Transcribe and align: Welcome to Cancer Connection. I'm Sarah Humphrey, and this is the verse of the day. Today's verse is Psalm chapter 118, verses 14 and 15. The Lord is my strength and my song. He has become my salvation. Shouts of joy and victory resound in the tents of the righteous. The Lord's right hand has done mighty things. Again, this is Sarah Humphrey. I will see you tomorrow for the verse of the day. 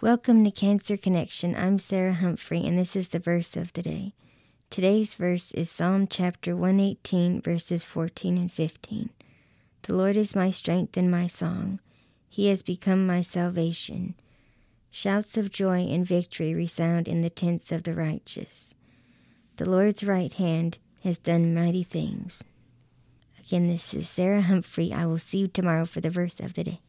Welcome 0.00 0.44
to 0.44 0.52
Cancer 0.52 0.96
Connection. 0.96 1.56
I'm 1.56 1.80
Sarah 1.80 2.14
Humphrey, 2.14 2.64
and 2.64 2.78
this 2.78 2.94
is 2.94 3.08
the 3.08 3.18
verse 3.18 3.56
of 3.56 3.72
the 3.72 3.82
day. 3.82 4.14
Today's 4.70 5.16
verse 5.16 5.50
is 5.50 5.72
Psalm 5.72 6.06
chapter 6.06 6.54
118, 6.54 7.42
verses 7.42 7.82
14 7.82 8.38
and 8.38 8.52
15. 8.52 9.10
The 9.82 9.94
Lord 9.96 10.16
is 10.16 10.36
my 10.36 10.52
strength 10.52 10.96
and 10.96 11.10
my 11.10 11.26
song. 11.26 11.80
He 12.28 12.46
has 12.46 12.62
become 12.62 13.08
my 13.08 13.22
salvation. 13.22 14.14
Shouts 14.92 15.36
of 15.36 15.50
joy 15.50 15.80
and 15.80 16.06
victory 16.06 16.54
resound 16.54 17.08
in 17.08 17.22
the 17.22 17.28
tents 17.28 17.72
of 17.72 17.82
the 17.82 17.94
righteous. 17.94 18.76
The 19.56 19.68
Lord's 19.68 20.04
right 20.04 20.32
hand 20.32 20.78
has 21.02 21.18
done 21.18 21.52
mighty 21.52 21.82
things. 21.82 22.44
Again, 23.40 23.66
this 23.66 23.92
is 23.92 24.08
Sarah 24.08 24.42
Humphrey. 24.42 24.92
I 24.92 25.06
will 25.06 25.18
see 25.18 25.38
you 25.38 25.48
tomorrow 25.48 25.86
for 25.86 26.00
the 26.00 26.08
verse 26.08 26.38
of 26.38 26.54
the 26.54 26.62
day. 26.62 26.80